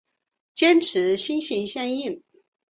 [0.55, 2.23] 坚持心心相印。